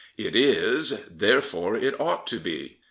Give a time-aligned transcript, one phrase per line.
[0.17, 2.79] It is: there fore it ought to be.